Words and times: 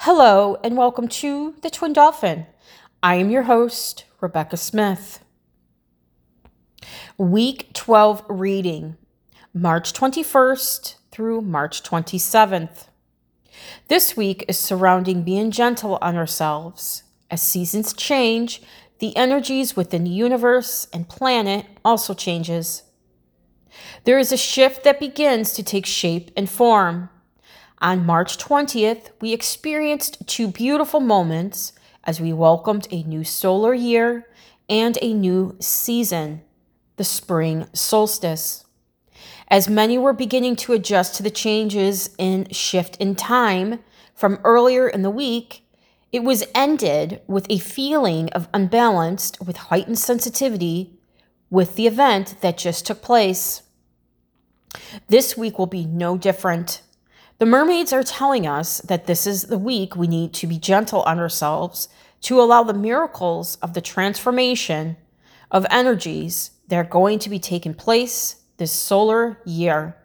Hello, 0.00 0.56
and 0.62 0.76
welcome 0.76 1.08
to 1.08 1.54
the 1.62 1.70
Twin 1.70 1.92
Dolphin. 1.92 2.46
I 3.02 3.16
am 3.16 3.30
your 3.30 3.44
host, 3.44 4.04
Rebecca 4.20 4.56
Smith. 4.56 5.24
Week 7.16 7.72
12 7.72 8.22
reading, 8.28 8.98
March 9.52 9.92
21st 9.94 10.96
through 11.10 11.40
March 11.40 11.82
27th. 11.82 12.88
This 13.88 14.16
week 14.16 14.44
is 14.46 14.58
surrounding 14.58 15.22
being 15.22 15.50
gentle 15.50 15.98
on 16.00 16.14
ourselves. 16.14 17.02
As 17.30 17.42
seasons 17.42 17.92
change, 17.92 18.62
the 19.00 19.16
energies 19.16 19.76
within 19.76 20.04
the 20.04 20.10
universe 20.10 20.86
and 20.92 21.08
planet 21.08 21.66
also 21.84 22.14
changes. 22.14 22.84
There 24.04 24.18
is 24.18 24.30
a 24.30 24.36
shift 24.36 24.84
that 24.84 25.00
begins 25.00 25.52
to 25.54 25.62
take 25.64 25.86
shape 25.86 26.30
and 26.36 26.48
form. 26.48 27.08
On 27.82 28.06
March 28.06 28.38
20th, 28.38 29.10
we 29.20 29.34
experienced 29.34 30.26
two 30.26 30.48
beautiful 30.48 31.00
moments 31.00 31.74
as 32.04 32.20
we 32.20 32.32
welcomed 32.32 32.88
a 32.90 33.02
new 33.02 33.22
solar 33.22 33.74
year 33.74 34.26
and 34.68 34.96
a 35.02 35.12
new 35.12 35.56
season, 35.60 36.40
the 36.96 37.04
spring 37.04 37.66
solstice. 37.74 38.64
As 39.48 39.68
many 39.68 39.98
were 39.98 40.14
beginning 40.14 40.56
to 40.56 40.72
adjust 40.72 41.16
to 41.16 41.22
the 41.22 41.30
changes 41.30 42.10
in 42.16 42.48
shift 42.50 42.96
in 42.96 43.14
time 43.14 43.80
from 44.14 44.40
earlier 44.42 44.88
in 44.88 45.02
the 45.02 45.10
week, 45.10 45.62
it 46.10 46.24
was 46.24 46.44
ended 46.54 47.20
with 47.26 47.46
a 47.50 47.58
feeling 47.58 48.30
of 48.30 48.48
unbalanced 48.54 49.38
with 49.44 49.56
heightened 49.56 49.98
sensitivity 49.98 50.98
with 51.50 51.76
the 51.76 51.86
event 51.86 52.36
that 52.40 52.56
just 52.56 52.86
took 52.86 53.02
place. 53.02 53.62
This 55.08 55.36
week 55.36 55.58
will 55.58 55.66
be 55.66 55.84
no 55.84 56.16
different. 56.16 56.80
The 57.38 57.46
mermaids 57.46 57.92
are 57.92 58.02
telling 58.02 58.46
us 58.46 58.78
that 58.82 59.06
this 59.06 59.26
is 59.26 59.44
the 59.44 59.58
week 59.58 59.94
we 59.94 60.06
need 60.06 60.32
to 60.34 60.46
be 60.46 60.58
gentle 60.58 61.02
on 61.02 61.18
ourselves 61.18 61.88
to 62.22 62.40
allow 62.40 62.62
the 62.62 62.72
miracles 62.72 63.56
of 63.56 63.74
the 63.74 63.82
transformation 63.82 64.96
of 65.50 65.66
energies 65.70 66.52
that 66.68 66.76
are 66.76 66.84
going 66.84 67.18
to 67.18 67.28
be 67.28 67.38
taking 67.38 67.74
place 67.74 68.36
this 68.56 68.72
solar 68.72 69.38
year. 69.44 69.96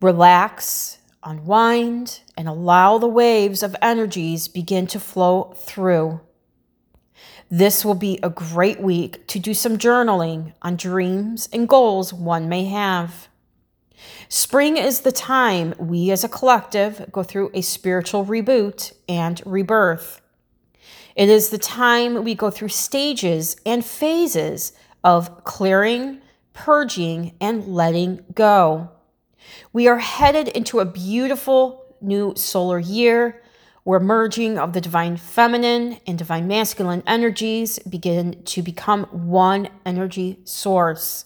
Relax, 0.00 0.98
unwind, 1.22 2.20
and 2.34 2.48
allow 2.48 2.96
the 2.96 3.06
waves 3.06 3.62
of 3.62 3.76
energies 3.82 4.48
begin 4.48 4.86
to 4.86 4.98
flow 4.98 5.52
through. 5.54 6.20
This 7.50 7.84
will 7.84 7.94
be 7.94 8.18
a 8.22 8.30
great 8.30 8.80
week 8.80 9.26
to 9.28 9.38
do 9.38 9.52
some 9.52 9.76
journaling 9.76 10.54
on 10.62 10.76
dreams 10.76 11.46
and 11.52 11.68
goals 11.68 12.12
one 12.12 12.48
may 12.48 12.64
have. 12.64 13.28
Spring 14.28 14.76
is 14.76 15.00
the 15.00 15.12
time 15.12 15.74
we 15.78 16.10
as 16.10 16.24
a 16.24 16.28
collective 16.28 17.06
go 17.10 17.22
through 17.22 17.50
a 17.54 17.62
spiritual 17.62 18.24
reboot 18.24 18.92
and 19.08 19.40
rebirth. 19.44 20.20
It 21.16 21.28
is 21.28 21.48
the 21.48 21.58
time 21.58 22.22
we 22.22 22.34
go 22.34 22.50
through 22.50 22.68
stages 22.68 23.56
and 23.66 23.84
phases 23.84 24.72
of 25.02 25.44
clearing, 25.44 26.20
purging, 26.52 27.34
and 27.40 27.66
letting 27.66 28.24
go. 28.34 28.90
We 29.72 29.88
are 29.88 29.98
headed 29.98 30.48
into 30.48 30.80
a 30.80 30.84
beautiful 30.84 31.96
new 32.00 32.34
solar 32.36 32.78
year 32.78 33.42
where 33.84 33.98
merging 33.98 34.58
of 34.58 34.74
the 34.74 34.80
divine 34.80 35.16
feminine 35.16 35.98
and 36.06 36.18
divine 36.18 36.46
masculine 36.46 37.02
energies 37.06 37.78
begin 37.80 38.42
to 38.44 38.62
become 38.62 39.04
one 39.04 39.68
energy 39.86 40.38
source. 40.44 41.24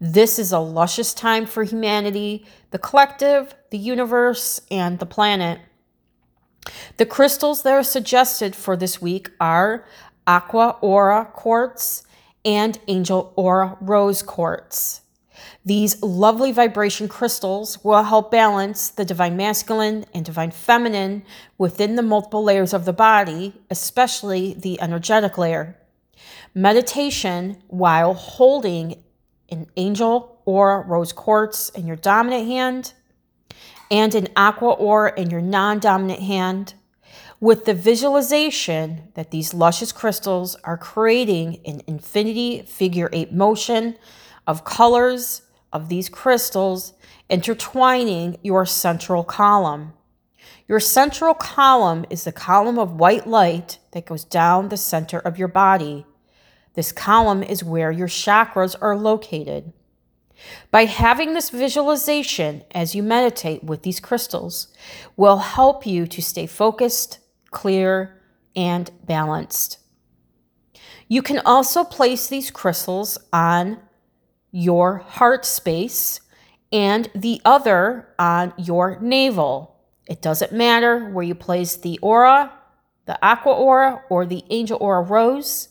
This 0.00 0.38
is 0.38 0.52
a 0.52 0.58
luscious 0.58 1.12
time 1.14 1.46
for 1.46 1.64
humanity, 1.64 2.46
the 2.70 2.78
collective, 2.78 3.54
the 3.70 3.78
universe, 3.78 4.60
and 4.70 4.98
the 4.98 5.06
planet. 5.06 5.60
The 6.96 7.06
crystals 7.06 7.62
that 7.62 7.72
are 7.72 7.82
suggested 7.82 8.54
for 8.54 8.76
this 8.76 9.00
week 9.00 9.30
are 9.40 9.84
Aqua 10.26 10.76
Aura 10.80 11.24
Quartz 11.24 12.02
and 12.44 12.78
Angel 12.88 13.32
Aura 13.36 13.76
Rose 13.80 14.22
Quartz. 14.22 15.02
These 15.64 16.02
lovely 16.02 16.52
vibration 16.52 17.08
crystals 17.08 17.82
will 17.84 18.02
help 18.02 18.30
balance 18.30 18.88
the 18.88 19.04
divine 19.04 19.36
masculine 19.36 20.04
and 20.14 20.24
divine 20.24 20.50
feminine 20.50 21.22
within 21.56 21.96
the 21.96 22.02
multiple 22.02 22.42
layers 22.42 22.72
of 22.72 22.84
the 22.84 22.92
body, 22.92 23.54
especially 23.70 24.54
the 24.54 24.80
energetic 24.80 25.38
layer. 25.38 25.76
Meditation 26.54 27.62
while 27.68 28.14
holding 28.14 29.02
an 29.50 29.66
angel 29.76 30.40
aura 30.44 30.80
rose 30.86 31.12
quartz 31.12 31.68
in 31.70 31.86
your 31.86 31.96
dominant 31.96 32.46
hand 32.46 32.92
and 33.90 34.14
an 34.14 34.28
aqua 34.36 34.70
aura 34.70 35.12
in 35.18 35.30
your 35.30 35.40
non 35.40 35.78
dominant 35.78 36.20
hand 36.20 36.74
with 37.40 37.64
the 37.64 37.74
visualization 37.74 39.12
that 39.14 39.30
these 39.30 39.54
luscious 39.54 39.92
crystals 39.92 40.56
are 40.64 40.76
creating 40.76 41.60
an 41.64 41.80
infinity 41.86 42.62
figure 42.62 43.08
eight 43.12 43.32
motion 43.32 43.96
of 44.46 44.64
colors 44.64 45.42
of 45.72 45.88
these 45.88 46.08
crystals 46.08 46.94
intertwining 47.28 48.36
your 48.42 48.64
central 48.66 49.22
column. 49.22 49.92
Your 50.66 50.80
central 50.80 51.34
column 51.34 52.04
is 52.10 52.24
the 52.24 52.32
column 52.32 52.78
of 52.78 52.98
white 52.98 53.26
light 53.26 53.78
that 53.92 54.06
goes 54.06 54.24
down 54.24 54.68
the 54.68 54.76
center 54.76 55.18
of 55.18 55.38
your 55.38 55.48
body. 55.48 56.06
This 56.78 56.92
column 56.92 57.42
is 57.42 57.64
where 57.64 57.90
your 57.90 58.06
chakras 58.06 58.76
are 58.80 58.96
located. 58.96 59.72
By 60.70 60.84
having 60.84 61.34
this 61.34 61.50
visualization 61.50 62.62
as 62.70 62.94
you 62.94 63.02
meditate 63.02 63.64
with 63.64 63.82
these 63.82 63.98
crystals 63.98 64.68
will 65.16 65.38
help 65.38 65.86
you 65.86 66.06
to 66.06 66.22
stay 66.22 66.46
focused, 66.46 67.18
clear, 67.50 68.22
and 68.54 68.92
balanced. 69.04 69.78
You 71.08 71.20
can 71.20 71.40
also 71.40 71.82
place 71.82 72.28
these 72.28 72.52
crystals 72.52 73.18
on 73.32 73.80
your 74.52 74.98
heart 74.98 75.44
space 75.44 76.20
and 76.70 77.10
the 77.12 77.42
other 77.44 78.06
on 78.20 78.52
your 78.56 79.00
navel. 79.00 79.80
It 80.06 80.22
doesn't 80.22 80.52
matter 80.52 81.08
where 81.08 81.24
you 81.24 81.34
place 81.34 81.74
the 81.74 81.98
aura, 82.00 82.52
the 83.06 83.18
aqua 83.20 83.52
aura, 83.52 84.04
or 84.08 84.24
the 84.24 84.44
angel 84.48 84.78
aura 84.80 85.02
rose. 85.02 85.70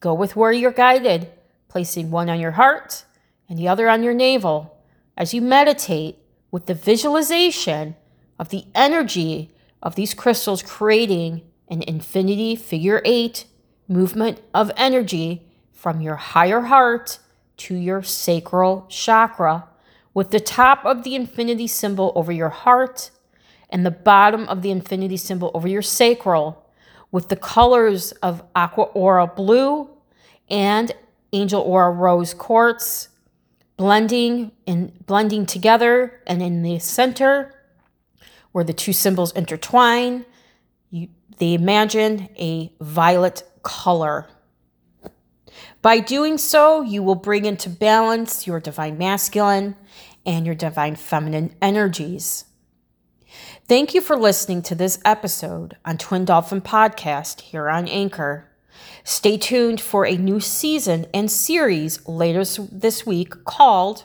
Go 0.00 0.14
with 0.14 0.34
where 0.34 0.52
you're 0.52 0.72
guided, 0.72 1.30
placing 1.68 2.10
one 2.10 2.28
on 2.28 2.40
your 2.40 2.52
heart 2.52 3.04
and 3.48 3.58
the 3.58 3.68
other 3.68 3.88
on 3.88 4.02
your 4.02 4.14
navel 4.14 4.78
as 5.16 5.34
you 5.34 5.42
meditate 5.42 6.18
with 6.50 6.66
the 6.66 6.74
visualization 6.74 7.94
of 8.38 8.48
the 8.48 8.64
energy 8.74 9.54
of 9.82 9.94
these 9.94 10.14
crystals 10.14 10.62
creating 10.62 11.42
an 11.68 11.82
infinity 11.82 12.56
figure 12.56 13.00
eight 13.04 13.44
movement 13.86 14.40
of 14.52 14.70
energy 14.76 15.46
from 15.72 16.00
your 16.00 16.16
higher 16.16 16.62
heart 16.62 17.18
to 17.56 17.74
your 17.74 18.02
sacral 18.02 18.86
chakra, 18.88 19.68
with 20.14 20.30
the 20.30 20.40
top 20.40 20.84
of 20.84 21.04
the 21.04 21.14
infinity 21.14 21.66
symbol 21.66 22.12
over 22.14 22.32
your 22.32 22.48
heart 22.48 23.10
and 23.68 23.84
the 23.84 23.90
bottom 23.90 24.48
of 24.48 24.62
the 24.62 24.70
infinity 24.70 25.16
symbol 25.16 25.50
over 25.54 25.68
your 25.68 25.82
sacral, 25.82 26.66
with 27.12 27.28
the 27.28 27.36
colors 27.36 28.12
of 28.22 28.42
aqua 28.54 28.84
aura 28.84 29.26
blue 29.26 29.88
and 30.48 30.92
angel 31.32 31.60
aura 31.60 31.90
rose 31.90 32.34
quartz 32.34 33.08
blending 33.76 34.52
and 34.66 35.06
blending 35.06 35.46
together 35.46 36.20
and 36.26 36.42
in 36.42 36.62
the 36.62 36.78
center 36.78 37.54
where 38.52 38.64
the 38.64 38.72
two 38.72 38.92
symbols 38.92 39.32
intertwine 39.32 40.24
you, 40.90 41.08
they 41.38 41.54
imagine 41.54 42.28
a 42.38 42.72
violet 42.80 43.42
color 43.62 44.28
by 45.82 45.98
doing 46.00 46.36
so, 46.36 46.82
you 46.82 47.02
will 47.02 47.14
bring 47.14 47.46
into 47.46 47.70
balance 47.70 48.46
your 48.46 48.60
divine 48.60 48.98
masculine 48.98 49.76
and 50.26 50.44
your 50.44 50.54
divine 50.54 50.96
feminine 50.96 51.54
energies. 51.62 52.44
Thank 53.68 53.94
you 53.94 54.00
for 54.00 54.16
listening 54.16 54.62
to 54.62 54.74
this 54.74 54.98
episode 55.04 55.76
on 55.84 55.98
Twin 55.98 56.24
Dolphin 56.24 56.60
Podcast 56.60 57.40
here 57.40 57.68
on 57.68 57.86
Anchor. 57.88 58.48
Stay 59.04 59.36
tuned 59.36 59.80
for 59.80 60.06
a 60.06 60.16
new 60.16 60.40
season 60.40 61.06
and 61.14 61.30
series 61.30 62.06
later 62.08 62.44
this 62.44 63.06
week 63.06 63.44
called 63.44 64.04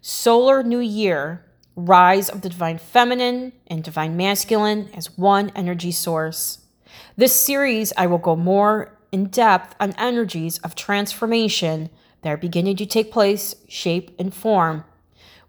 Solar 0.00 0.62
New 0.62 0.80
Year 0.80 1.44
Rise 1.74 2.28
of 2.28 2.40
the 2.40 2.48
Divine 2.48 2.78
Feminine 2.78 3.52
and 3.66 3.84
Divine 3.84 4.16
Masculine 4.16 4.88
as 4.94 5.16
One 5.18 5.50
Energy 5.54 5.92
Source. 5.92 6.60
This 7.16 7.38
series, 7.38 7.92
I 7.96 8.06
will 8.06 8.18
go 8.18 8.34
more 8.34 8.98
in 9.12 9.26
depth 9.26 9.74
on 9.78 9.94
energies 9.98 10.58
of 10.58 10.74
transformation 10.74 11.90
that 12.22 12.30
are 12.30 12.36
beginning 12.36 12.76
to 12.76 12.86
take 12.86 13.12
place, 13.12 13.54
shape, 13.68 14.10
and 14.18 14.32
form, 14.32 14.84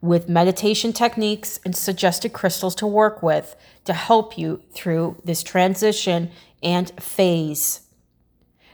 with 0.01 0.29
meditation 0.29 0.93
techniques 0.93 1.59
and 1.65 1.75
suggested 1.75 2.33
crystals 2.33 2.75
to 2.75 2.87
work 2.87 3.23
with 3.23 3.55
to 3.85 3.93
help 3.93 4.37
you 4.37 4.61
through 4.71 5.19
this 5.23 5.43
transition 5.43 6.29
and 6.61 6.91
phase. 7.01 7.81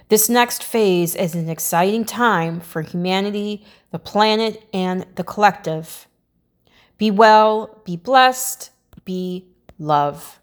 This 0.10 0.30
next 0.30 0.64
phase 0.64 1.16
is 1.16 1.34
an 1.34 1.50
exciting 1.50 2.06
time 2.06 2.60
for 2.60 2.82
humanity, 2.82 3.66
the 3.92 4.00
planet, 4.00 4.68
and 4.74 5.06
the 5.16 5.24
collective. 5.24 6.08
Be 6.98 7.10
well, 7.10 7.82
be 7.86 7.96
blessed, 7.96 8.70
be 9.06 9.48
love. 9.80 10.40